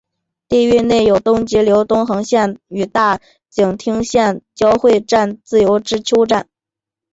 [0.47, 6.49] 地域内有东急东横线与大井町线的交会站自由之丘站。